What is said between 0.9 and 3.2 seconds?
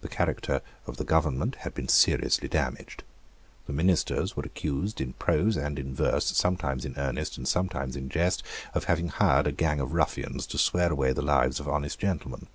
the government had been seriously damaged.